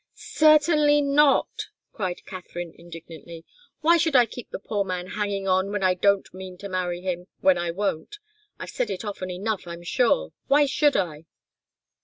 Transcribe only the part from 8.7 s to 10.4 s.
said it often enough, I'm sure.